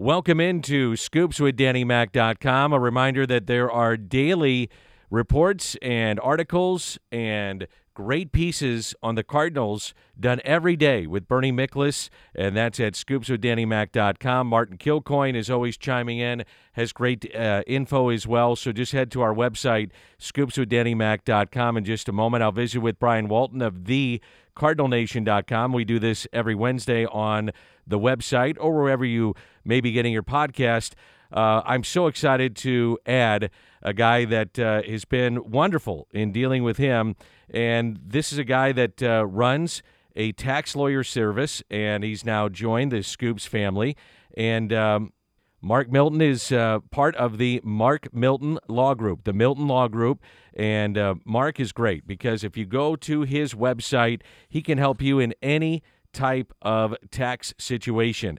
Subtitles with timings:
[0.00, 2.72] Welcome into scoopswithdannymac.com.
[2.72, 4.70] A reminder that there are daily
[5.10, 7.66] reports and articles and
[7.98, 14.46] great pieces on the Cardinals done every day with Bernie Miklasz, and that's at scoopswithdannymac.com.
[14.46, 16.44] Martin Kilcoyne is always chiming in,
[16.74, 18.54] has great uh, info as well.
[18.54, 19.90] So just head to our website,
[20.20, 21.76] scoopswithdannymac.com.
[21.76, 24.20] In just a moment, I'll visit with Brian Walton of the
[24.54, 25.72] cardinalnation.com.
[25.72, 27.50] We do this every Wednesday on
[27.84, 30.92] the website or wherever you may be getting your podcast.
[31.32, 33.50] Uh, I'm so excited to add
[33.82, 37.16] a guy that uh, has been wonderful in dealing with him.
[37.50, 39.82] And this is a guy that uh, runs
[40.16, 43.96] a tax lawyer service, and he's now joined the Scoops family.
[44.36, 45.12] And um,
[45.60, 50.22] Mark Milton is uh, part of the Mark Milton Law Group, the Milton Law Group.
[50.54, 55.00] And uh, Mark is great because if you go to his website, he can help
[55.00, 58.38] you in any type of tax situation.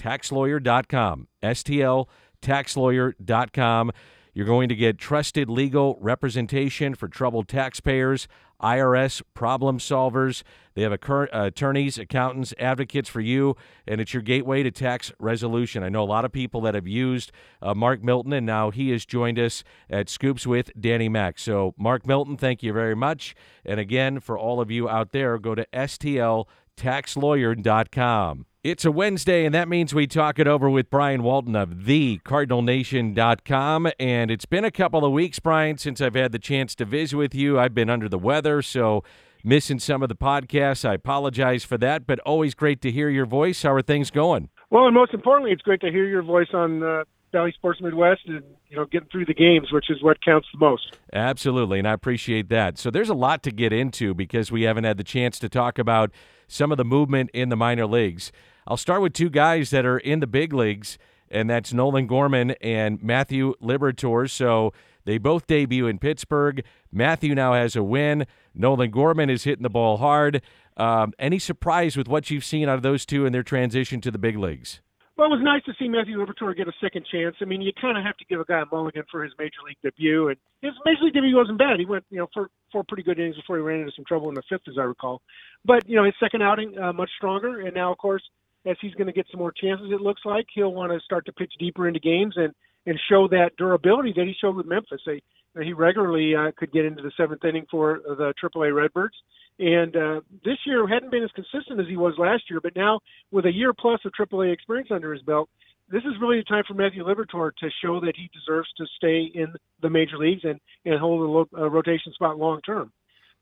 [0.00, 1.28] STLTaxLawyer.com.
[1.42, 3.90] STLTaxLawyer.com.
[4.32, 8.28] You're going to get trusted legal representation for troubled taxpayers,
[8.62, 10.44] IRS problem solvers.
[10.74, 13.56] They have attorneys, accountants, advocates for you,
[13.88, 15.82] and it's your gateway to tax resolution.
[15.82, 18.90] I know a lot of people that have used uh, Mark Milton, and now he
[18.90, 21.40] has joined us at Scoops with Danny Mac.
[21.40, 23.34] So, Mark Milton, thank you very much.
[23.64, 28.46] And again, for all of you out there, go to STLTaxLawyer.com.
[28.62, 33.90] It's a Wednesday, and that means we talk it over with Brian Walton of thecardinalnation.com.
[33.98, 37.16] And it's been a couple of weeks, Brian, since I've had the chance to visit
[37.16, 37.58] with you.
[37.58, 39.02] I've been under the weather, so
[39.42, 40.86] missing some of the podcasts.
[40.86, 43.62] I apologize for that, but always great to hear your voice.
[43.62, 44.50] How are things going?
[44.68, 48.20] Well, and most importantly, it's great to hear your voice on uh, Bally Sports Midwest
[48.26, 50.98] and you know getting through the games, which is what counts the most.
[51.14, 52.76] Absolutely, and I appreciate that.
[52.76, 55.78] So there's a lot to get into because we haven't had the chance to talk
[55.78, 56.10] about
[56.46, 58.30] some of the movement in the minor leagues.
[58.66, 60.98] I'll start with two guys that are in the big leagues,
[61.30, 64.30] and that's Nolan Gorman and Matthew Liberatore.
[64.30, 64.72] So
[65.04, 66.64] they both debut in Pittsburgh.
[66.92, 68.26] Matthew now has a win.
[68.54, 70.42] Nolan Gorman is hitting the ball hard.
[70.76, 74.10] Um, any surprise with what you've seen out of those two in their transition to
[74.10, 74.80] the big leagues?
[75.20, 77.36] Well, it was nice to see Matthew Liberatore get a second chance.
[77.42, 79.60] I mean, you kind of have to give a guy a mulligan for his major
[79.66, 81.78] league debut, and his major league debut wasn't bad.
[81.78, 84.30] He went, you know, for four pretty good innings before he ran into some trouble
[84.30, 85.20] in the fifth, as I recall.
[85.62, 88.22] But you know, his second outing uh, much stronger, and now, of course,
[88.66, 91.26] as he's going to get some more chances, it looks like he'll want to start
[91.26, 92.52] to pitch deeper into games and
[92.86, 95.02] and show that durability that he showed with Memphis.
[95.04, 95.20] They,
[95.62, 99.14] he regularly uh, could get into the seventh inning for the AAA Redbirds,
[99.58, 102.60] and uh, this year hadn't been as consistent as he was last year.
[102.62, 103.00] But now,
[103.30, 105.50] with a year plus of AAA experience under his belt,
[105.90, 109.30] this is really the time for Matthew Liberatore to show that he deserves to stay
[109.34, 112.92] in the major leagues and and hold a, lo- a rotation spot long term.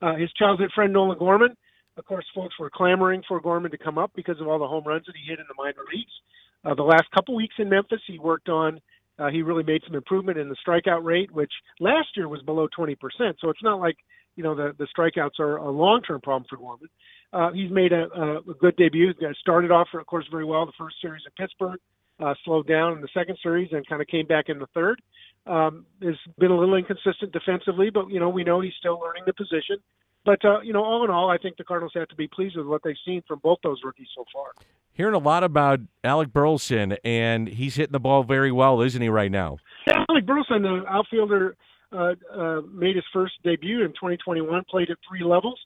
[0.01, 1.57] Uh, his childhood friend Nolan Gorman
[1.99, 4.85] of course, folks were clamoring for Gorman to come up because of all the home
[4.85, 6.13] runs that he hit in the minor leagues.
[6.65, 8.81] Uh, the last couple weeks in Memphis, he worked on.
[9.19, 12.69] Uh, he really made some improvement in the strikeout rate, which last year was below
[12.79, 12.97] 20%.
[13.41, 13.97] So it's not like
[14.37, 16.89] you know the the strikeouts are a long-term problem for Gorman.
[17.33, 19.13] Uh, he's made a, a, good debut.
[19.19, 21.81] He started off, of course, very well the first series in Pittsburgh.
[22.21, 25.01] Uh, slowed down in the second series and kind of came back in the third.
[25.47, 29.25] Um, has been a little inconsistent defensively, but you know we know he's still learning
[29.27, 29.77] the position.
[30.29, 32.55] But uh, you know, all in all, I think the Cardinals have to be pleased
[32.55, 34.49] with what they've seen from both those rookies so far.
[34.93, 39.09] Hearing a lot about Alec Burleson, and he's hitting the ball very well, isn't he,
[39.09, 39.57] right now?
[39.87, 41.57] Yeah, Alec Burleson, the outfielder,
[41.91, 44.65] uh, uh, made his first debut in 2021.
[44.69, 45.59] Played at three levels,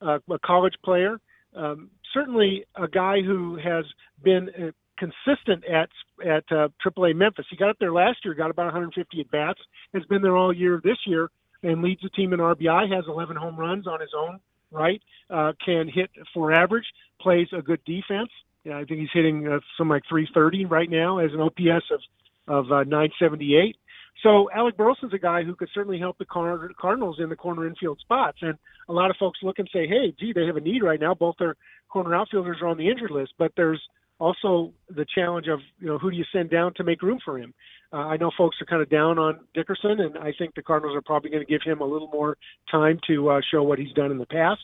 [0.00, 1.20] uh, a college player.
[1.54, 3.84] Um, certainly, a guy who has
[4.24, 5.90] been uh, consistent at
[6.26, 7.44] at uh, AAA Memphis.
[7.50, 9.60] He got up there last year, got about 150 at bats.
[9.92, 11.28] Has been there all year this year
[11.62, 14.40] and leads the team in RBI, has 11 home runs on his own
[14.70, 15.00] right,
[15.30, 16.84] uh, can hit for average,
[17.20, 18.30] plays a good defense.
[18.64, 22.00] Yeah, I think he's hitting uh, some like 330 right now as an OPS of
[22.48, 23.76] of uh, 978.
[24.22, 27.98] So Alec Burleson's a guy who could certainly help the Cardinals in the corner infield
[28.00, 28.38] spots.
[28.40, 28.56] And
[28.88, 31.12] a lot of folks look and say, hey, gee, they have a need right now.
[31.14, 31.56] Both their
[31.88, 33.82] corner outfielders are on the injured list, but there's
[34.18, 37.38] also the challenge of, you know, who do you send down to make room for
[37.38, 37.52] him?
[37.96, 40.94] Uh, I know folks are kind of down on Dickerson, and I think the Cardinals
[40.94, 42.36] are probably going to give him a little more
[42.70, 44.60] time to uh, show what he's done in the past.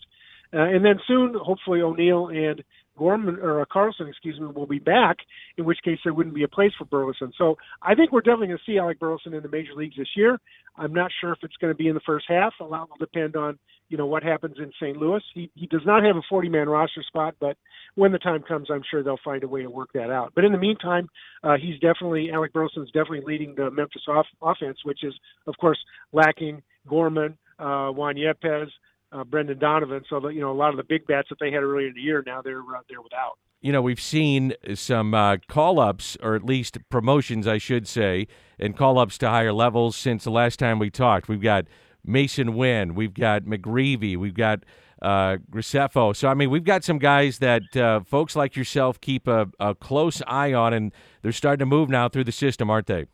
[0.52, 2.62] Uh, and then soon, hopefully, O'Neill and
[3.02, 5.16] Gorman or uh, Carlson, excuse me, will be back.
[5.56, 7.32] In which case, there wouldn't be a place for Burleson.
[7.36, 10.06] So I think we're definitely going to see Alec Burleson in the major leagues this
[10.16, 10.38] year.
[10.76, 12.52] I'm not sure if it's going to be in the first half.
[12.60, 13.58] A lot will depend on
[13.88, 14.96] you know what happens in St.
[14.96, 15.20] Louis.
[15.34, 17.56] He he does not have a 40 man roster spot, but
[17.96, 20.32] when the time comes, I'm sure they'll find a way to work that out.
[20.36, 21.08] But in the meantime,
[21.42, 25.12] uh, he's definitely Alec Burleson is definitely leading the Memphis off, offense, which is
[25.48, 25.78] of course
[26.12, 28.68] lacking Gorman, uh, Juan Yepez,
[29.12, 30.02] uh, Brendan Donovan.
[30.08, 31.94] So that you know a lot of the big bats that they had earlier in
[31.94, 33.38] the year now they're uh, they're without.
[33.60, 38.26] you know, we've seen some uh, call ups, or at least promotions, I should say,
[38.58, 41.28] and call ups to higher levels since the last time we talked.
[41.28, 41.66] We've got
[42.06, 44.64] Masyn Winn, we've got McGreevy, we've got
[45.00, 46.14] uh, Graceffo.
[46.14, 49.74] So, I mean, we've got some guys that uh, folks like yourself keep a, a
[49.74, 50.92] close eye on, and
[51.22, 53.06] they're starting to move now through the system, aren't they?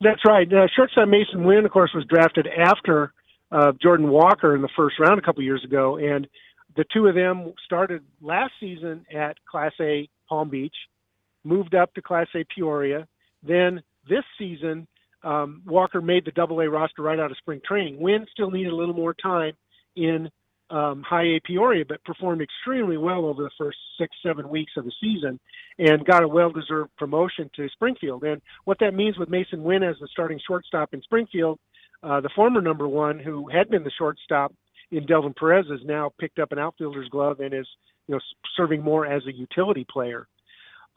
[0.00, 0.46] That's right.
[0.52, 3.12] Uh, shortstop Masyn Winn, of course, was drafted after
[3.50, 6.26] uh, Jordan Walker in the first round a couple years ago, and
[6.76, 10.74] the two of them started last season at Class A Palm Beach,
[11.44, 13.06] moved up to Class A Peoria.
[13.42, 14.86] Then this season,
[15.22, 18.00] um, Walker made the Double A roster right out of spring training.
[18.00, 19.54] Winn still needed a little more time
[19.96, 20.30] in
[20.70, 24.84] um, High A Peoria, but performed extremely well over the first six, seven weeks of
[24.84, 25.40] the season
[25.78, 28.24] and got a well deserved promotion to Springfield.
[28.24, 31.58] And what that means with Masyn Winn as the starting shortstop in Springfield,
[32.02, 34.54] uh, the former number one who had been the shortstop
[34.90, 37.66] in Delvin Perez has now picked up an outfielder's glove and is
[38.06, 38.20] you know
[38.56, 40.26] serving more as a utility player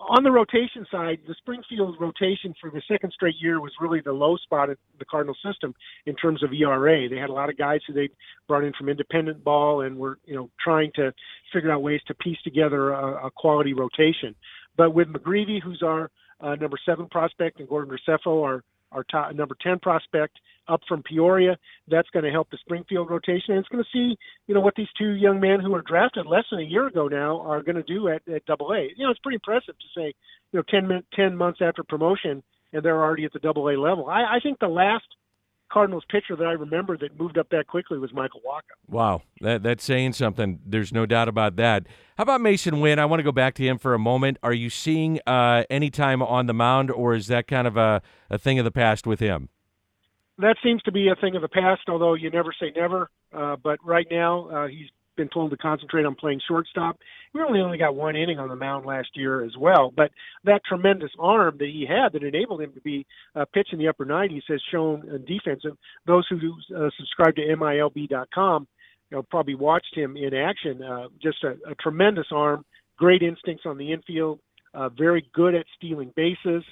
[0.10, 4.12] on the rotation side, the Springfield rotation for the second straight year was really the
[4.12, 5.74] low spot in the Cardinal system
[6.06, 7.08] in terms of ERA.
[7.10, 8.10] They had a lot of guys who they
[8.48, 11.14] brought in from independent ball and were, you know, trying to
[11.54, 14.36] figure out ways to piece together a, a quality rotation.
[14.78, 16.10] But with McGreevy, who's our
[16.40, 21.04] uh, number seven prospect, and Gordon Graceffo, our our top, number 10 prospect up from
[21.04, 21.58] Peoria.
[21.88, 23.54] That's going to help the Springfield rotation.
[23.54, 24.18] And it's going to see,
[24.48, 27.08] you know, what these two young men who were drafted less than a year ago
[27.08, 28.90] now are going to do at, double A.
[28.96, 30.14] You know, it's pretty impressive to say,
[30.52, 32.44] you know, 10, 10 months after promotion
[32.74, 34.08] and they're already at the double A level.
[34.08, 35.06] I, I think the last
[35.72, 38.62] Cardinals pitcher that I remember that moved up that quickly was Michael Wacha.
[38.88, 40.60] Wow, that, that's saying something.
[40.66, 41.88] There's no doubt about that.
[42.18, 43.00] How about Masyn Winn?
[43.00, 44.38] I want to go back to him for a moment.
[44.44, 48.02] Are you seeing uh, any time on the mound, or is that kind of a,
[48.30, 49.50] a thing of the past with him?
[50.38, 53.10] That seems to be a thing of the past, although you never say never.
[53.34, 54.88] Uh, but right now, uh, he's
[55.18, 56.98] been told to concentrate on playing shortstop.
[57.34, 60.12] He really only got one inning on the mound last year as well, but
[60.46, 63.06] that tremendous arm that he had that enabled him to be
[63.36, 65.62] uh, pitching the upper 90s has shown in defense.
[65.64, 66.38] And those who
[66.76, 68.68] uh, subscribe to MILB.com,
[69.10, 70.82] you know, probably watched him in action.
[70.82, 72.66] Uh, just a, a tremendous arm,
[72.98, 74.40] great instincts on the infield,
[74.74, 76.64] uh, very good at stealing bases.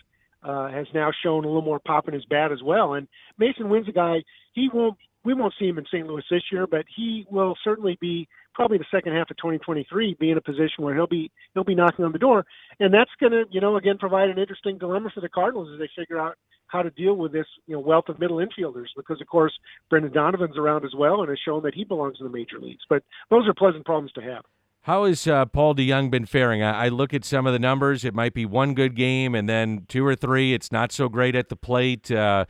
[0.42, 2.94] Uh, has now shown a little more pop in his bat as well.
[2.94, 3.10] And
[3.42, 4.24] Masyn Winn's a guy.
[4.54, 6.08] He won't we won't see him in St.
[6.08, 10.32] Louis this year, but he will certainly be probably the second half of 2023 be
[10.32, 12.46] in a position where he'll be he'll be knocking on the door,
[12.80, 15.80] and that's going to you know again provide an interesting dilemma for the Cardinals as
[15.80, 16.36] they figure out
[16.68, 19.54] how to deal with this you know wealth of middle infielders because of course
[19.90, 22.84] Brendan Donovan's around as well and has shown that he belongs in the major leagues.
[22.90, 24.46] But those are pleasant problems to have.
[24.84, 26.64] How has uh, Paul DeJong been faring?
[26.64, 28.06] I, I, look at some of the numbers.
[28.06, 30.54] It might be one good game and then two or three.
[30.54, 32.10] It's not so great at the plate.
[32.10, 32.46] Uh,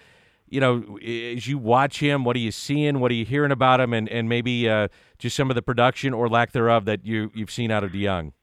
[0.47, 2.99] you know, as you watch him, what are you seeing?
[2.99, 3.93] What are you hearing about him?
[3.93, 7.51] And, and maybe uh, just some of the production or lack thereof that you, you've
[7.51, 8.33] seen out of DeJong?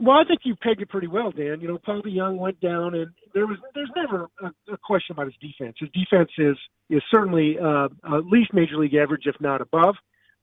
[0.00, 1.60] Well, I think you pegged it pretty well, Dan.
[1.60, 5.26] You know, Paul DeJong went down, and there was there's never a, a question about
[5.26, 5.76] his defense.
[5.78, 6.56] His defense is
[6.90, 9.94] is certainly uh, at least major league average, if not above.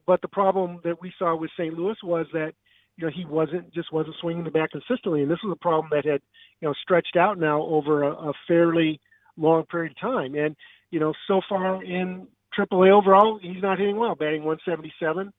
[0.06, 1.74] But the problem that we saw with St.
[1.74, 2.54] Louis was that
[2.98, 5.90] you know he wasn't just wasn't swinging the bat consistently, and this was a problem
[5.92, 6.22] that had
[6.60, 9.00] you know stretched out now over a, a fairly
[9.38, 10.36] long period of time.
[10.36, 10.56] And
[10.92, 12.28] you know, so far in
[12.58, 15.32] AAA overall, he's not hitting well, batting 177,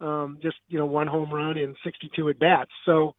[0.00, 2.70] um, just you know one home run and 62 at bats.
[2.84, 3.14] So,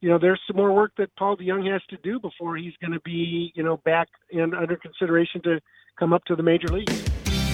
[0.00, 2.92] you know, there's some more work that Paul DeJong has to do before he's going
[2.92, 5.60] to be you know back and under consideration to
[5.98, 7.04] come up to the major leagues.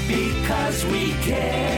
[0.06, 1.73] Because we care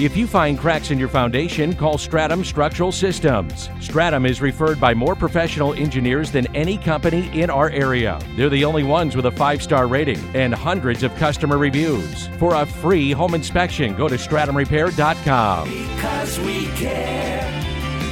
[0.00, 3.68] If you find cracks in your foundation, call Stratum Structural Systems.
[3.80, 8.18] Stratum is referred by more professional engineers than any company in our area.
[8.36, 12.26] They're the only ones with a five star rating and hundreds of customer reviews.
[12.38, 15.68] For a free home inspection, go to stratumrepair.com.
[15.68, 17.62] Because we care,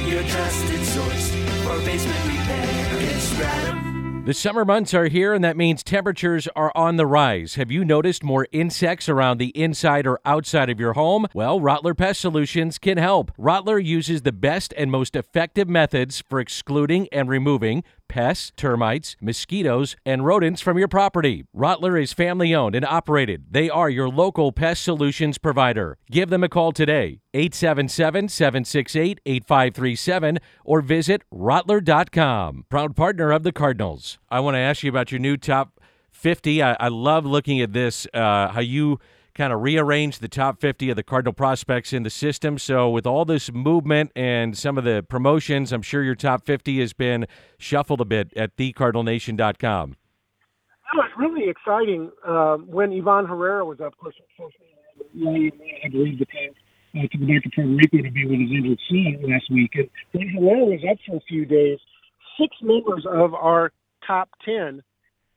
[0.07, 1.31] your trusted source
[1.63, 2.87] for basement repair.
[3.01, 3.90] It's Stratum.
[4.23, 7.55] The summer months are here, and that means temperatures are on the rise.
[7.55, 11.25] Have you noticed more insects around the inside or outside of your home?
[11.33, 13.31] Well, Rottler Pest Solutions can help.
[13.35, 19.95] Rottler uses the best and most effective methods for excluding and removing pests, termites, mosquitoes,
[20.05, 21.45] and rodents from your property.
[21.55, 23.45] Rottler is family owned and operated.
[23.51, 25.97] They are your local pest solutions provider.
[26.11, 32.65] Give them a call today, 877 768 8537, or visit Rottler.com.
[32.67, 34.19] Proud partner of the Cardinals.
[34.29, 35.79] I want to ask you about your new top
[36.11, 36.61] 50.
[36.61, 38.99] I, I love looking at this, uh, how you
[39.33, 42.57] kind of rearrange the top 50 of the Cardinal prospects in the system.
[42.57, 46.79] So, with all this movement and some of the promotions, I'm sure your top 50
[46.79, 49.95] has been shuffled a bit at thecardinalnation.com.
[50.93, 53.93] That was really exciting uh, when Ivan Herrera was up.
[53.93, 54.15] Of course,
[55.15, 56.53] I believe the team.
[56.95, 59.71] uh, to go back to Puerto Rico to be with his injured son last week.
[59.75, 61.79] And Brett Herrera was up for a few days.
[62.39, 63.71] Six members of our
[64.05, 64.83] top 10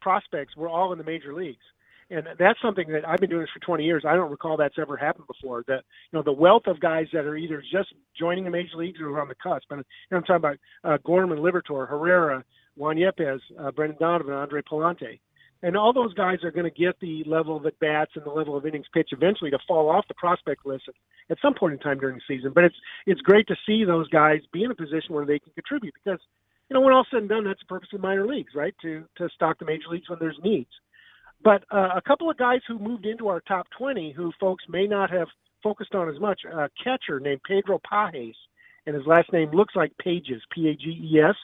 [0.00, 1.64] prospects were all in the major leagues.
[2.11, 4.04] And that's something that I've been doing this for 20 years.
[4.06, 5.64] I don't recall that's ever happened before.
[5.68, 9.00] That you know the wealth of guys that are either just joining the major leagues
[9.00, 9.66] or on the cusp.
[9.70, 12.44] And you know, I'm talking about uh, Gorman, Liberatore, Herrera,
[12.76, 15.18] Juan Yepez, uh, Brendan Donovan, Andre Pallante.
[15.62, 18.30] And all those guys are going to get the level of at bats and the
[18.30, 20.84] level of innings pitched eventually to fall off the prospect list
[21.30, 22.52] at some point in time during the season.
[22.54, 25.52] But it's it's great to see those guys be in a position where they can
[25.54, 26.20] contribute because
[26.68, 28.75] you know when all said and done, that's the purpose of minor leagues, right?
[28.82, 30.68] To to stock the major leagues when there's needs.
[31.44, 34.86] But uh, a couple of guys who moved into our top 20 who folks may
[34.86, 35.28] not have
[35.62, 38.34] focused on as much, a catcher named Pedro Pages,
[38.86, 41.36] and his last name looks like Pages, P-A-G-E-S.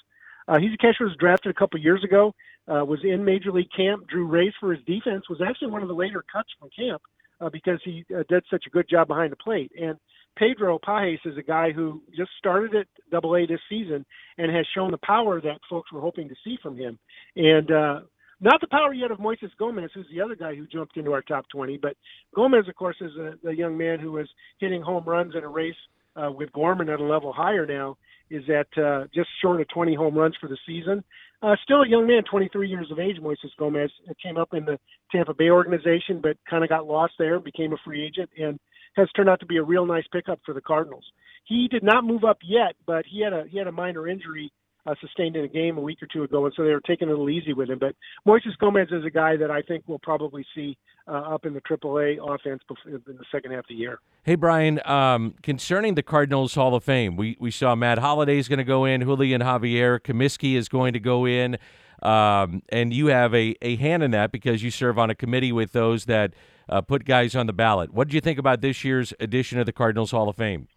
[0.48, 2.34] Uh, he's a catcher who was drafted a couple years ago,
[2.66, 5.88] uh, was in Major League camp, drew rays for his defense, was actually one of
[5.88, 7.02] the later cuts from camp
[7.40, 9.70] uh, because he uh, did such a good job behind the plate.
[9.80, 9.98] And
[10.36, 14.06] Pedro Pages is a guy who just started at Double A this season
[14.38, 16.98] and has shown the power that folks were hoping to see from him.
[17.36, 18.00] And uh,
[18.40, 21.22] not the power yet of Moises Gomez, who's the other guy who jumped into our
[21.22, 21.78] top 20.
[21.78, 21.96] But
[22.34, 24.28] Gomez, of course, is a, a young man who is
[24.58, 25.74] hitting home runs in a race
[26.16, 27.96] uh, with Gorman at a level higher now.
[28.30, 31.02] Is at uh, just short of 20 home runs for the season.
[31.42, 33.16] Uh, still a young man, 23 years of age.
[33.20, 33.90] Moises Gomez
[34.22, 34.78] came up in the
[35.10, 38.60] Tampa Bay organization, but kind of got lost there, became a free agent, and
[38.94, 41.04] has turned out to be a real nice pickup for the Cardinals.
[41.44, 44.52] He did not move up yet, but he had a he had a minor injury
[44.86, 47.08] uh, sustained in a game a week or two ago, and so they were taking
[47.08, 47.78] it a little easy with him.
[47.78, 47.94] But
[48.26, 51.60] Moises Gomez is a guy that I think we'll probably see uh, up in the
[51.60, 54.00] AAA offense in the second half of the year.
[54.22, 58.48] Hey Brian, um, concerning the Cardinals Hall of Fame, we we saw Matt Holliday is
[58.48, 61.58] going to go in, Julian Javier, Comiskey is going to go in,
[62.02, 65.52] um, and you have a, a hand in that because you serve on a committee
[65.52, 66.34] with those that
[66.68, 67.92] uh, put guys on the ballot.
[67.92, 70.68] What did you think about this year's edition of the Cardinals Hall of Fame?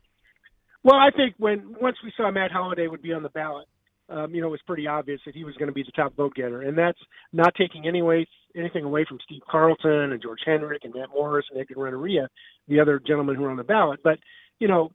[0.83, 3.67] Well, I think when once we saw Matt Holliday would be on the ballot,
[4.09, 6.15] um, you know, it was pretty obvious that he was going to be the top
[6.15, 6.99] vote getter, and that's
[7.31, 11.45] not taking any way, anything away from Steve Carlton and George Hendrick and Matt Morris
[11.49, 12.27] and Edgar Renteria,
[12.67, 14.01] the other gentlemen who were on the ballot.
[14.03, 14.19] But
[14.59, 14.91] you know,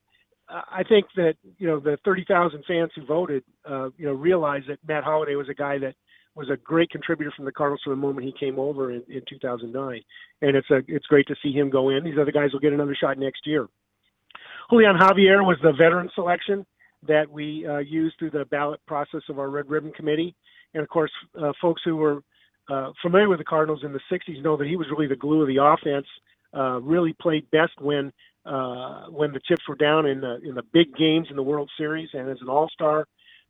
[0.49, 4.79] I think that you know the 30,000 fans who voted, uh, you know, realized that
[4.87, 5.95] Matt Holliday was a guy that
[6.35, 9.23] was a great contributor from the Cardinals from the moment he came over in, in
[9.29, 10.01] 2009,
[10.43, 12.05] and it's a it's great to see him go in.
[12.05, 13.67] These other guys will get another shot next year.
[14.71, 16.67] Julian Javier was the veteran selection
[17.07, 20.35] that we uh, use through the ballot process of our Red Ribbon Committee.
[20.75, 22.23] And of course, uh, folks who were
[22.69, 25.43] uh, familiar with the Cardinals in the 60s know that he was really the glue
[25.43, 26.07] of the offense.
[26.55, 28.11] Uh, really played best when
[28.47, 31.71] uh, when the chips were down in the in the big games in the World
[31.77, 33.07] Series and as an All Star,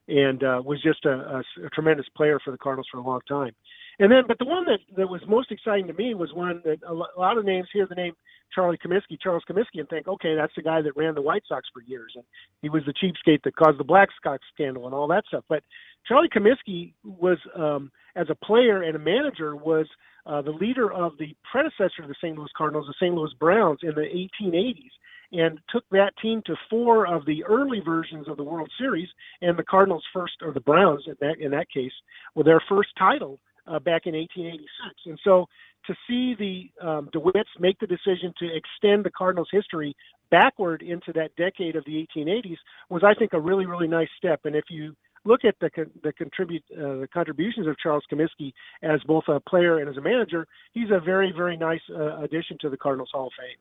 [0.09, 3.21] and uh, was just a, a, a tremendous player for the Cardinals for a long
[3.28, 3.52] time.
[4.00, 6.78] And then, but the one that, that was most exciting to me was one that
[6.87, 8.12] a lot of names hear the name
[8.55, 11.69] Charlie Comiskey, Charles Comiskey, and think, okay, that's the guy that ran the White Sox
[11.73, 12.25] for years, and
[12.62, 15.45] he was the cheapskate that caused the Black Sox scandal and all that stuff.
[15.49, 15.64] But
[16.07, 19.87] Charlie Comiskey was, um, as a player and a manager, was
[20.26, 22.37] uh, the leader of the predecessor of the St.
[22.38, 23.14] Louis Cardinals, the St.
[23.14, 24.90] Louis Browns, in the 1880s
[25.33, 29.09] and took that team to four of the early versions of the World Series,
[29.43, 31.93] and the Cardinals' first, or the Browns in that in that case,
[32.35, 34.68] were their first title uh, back in 1886.
[35.06, 35.46] And so
[35.87, 39.94] to see the um, DeWitts make the decision to extend the Cardinals' history
[40.30, 42.56] backward into that decade of the 1880s
[42.90, 44.40] was, I think, a really, really nice step.
[44.44, 44.94] And if you
[45.25, 45.70] look at the
[46.02, 50.00] the contribute uh, the contributions of Charles Comiskey as both a player and as a
[50.00, 53.56] manager, he's a very, very nice uh, addition to the Cardinals Hall of Fame.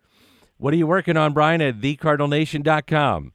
[0.57, 3.33] What are you working on, Brian, at thecardinalnation.com?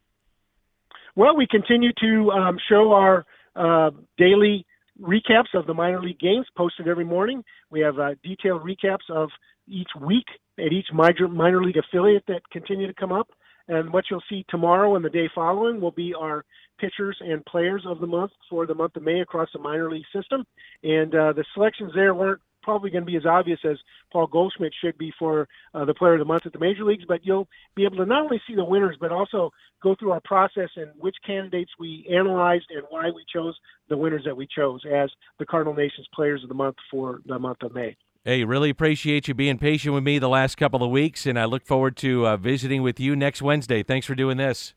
[1.14, 3.24] Well, we continue to um, show our
[3.54, 4.66] uh, daily
[5.02, 7.42] recaps of the minor league games posted every morning.
[7.71, 9.28] We have uh, detailed recaps of
[9.68, 10.26] each week
[10.59, 13.28] at each minor, minor league affiliate that continue to come up.
[13.68, 16.44] And what you'll see tomorrow and the day following will be our
[16.80, 20.04] pitchers and players of the month for the month of May across the minor league
[20.14, 20.44] system.
[20.82, 23.76] And uh, the selections there weren't probably going to be as obvious as
[24.12, 27.04] Paul Goldschmidt should be for uh, the Player of the Month at the major leagues,
[27.07, 29.50] but you'll be able to not only see the winners, but also
[29.83, 33.57] go through our process and which candidates we analyzed and why we chose
[33.88, 37.38] the winners that we chose as the Cardinal Nation's Players of the Month for the
[37.38, 37.97] month of May.
[38.25, 41.45] Hey, really appreciate you being patient with me the last couple of weeks, and I
[41.45, 43.83] look forward to uh, visiting with you next Wednesday.
[43.83, 44.75] Thanks for doing this.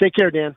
[0.00, 0.56] Take care, Dan.